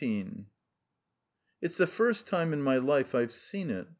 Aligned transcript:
XIX 0.03 0.29
"It's 1.61 1.77
the 1.77 1.85
first 1.85 2.25
time 2.25 2.53
in 2.53 2.61
my 2.63 2.77
life 2.77 3.13
I've 3.13 3.31
seen 3.31 3.69
it! 3.69 3.85